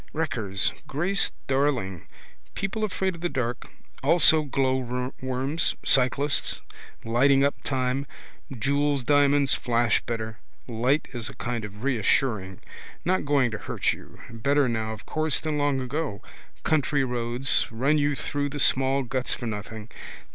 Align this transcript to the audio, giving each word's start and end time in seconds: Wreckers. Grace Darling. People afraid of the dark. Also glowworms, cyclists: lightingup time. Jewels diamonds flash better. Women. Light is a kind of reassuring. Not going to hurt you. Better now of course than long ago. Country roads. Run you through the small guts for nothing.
Wreckers. 0.13 0.71
Grace 0.87 1.31
Darling. 1.45 2.07
People 2.55 2.83
afraid 2.83 3.13
of 3.13 3.21
the 3.21 3.29
dark. 3.29 3.69
Also 4.01 4.41
glowworms, 4.41 5.75
cyclists: 5.85 6.59
lightingup 7.05 7.53
time. 7.63 8.07
Jewels 8.57 9.03
diamonds 9.03 9.53
flash 9.53 10.01
better. 10.07 10.39
Women. 10.65 10.81
Light 10.81 11.07
is 11.13 11.29
a 11.29 11.35
kind 11.35 11.63
of 11.63 11.83
reassuring. 11.83 12.61
Not 13.05 13.25
going 13.25 13.51
to 13.51 13.59
hurt 13.59 13.93
you. 13.93 14.19
Better 14.31 14.67
now 14.67 14.91
of 14.91 15.05
course 15.05 15.39
than 15.39 15.59
long 15.59 15.79
ago. 15.79 16.23
Country 16.63 17.03
roads. 17.03 17.67
Run 17.71 17.99
you 17.99 18.15
through 18.15 18.49
the 18.49 18.59
small 18.59 19.03
guts 19.03 19.35
for 19.35 19.45
nothing. 19.45 19.87